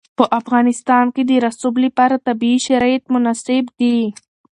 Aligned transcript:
په 0.17 0.25
افغانستان 0.39 1.05
کې 1.15 1.21
د 1.25 1.31
رسوب 1.45 1.75
لپاره 1.85 2.23
طبیعي 2.27 2.59
شرایط 2.67 3.03
مناسب 3.13 3.63
دي. 3.79 3.97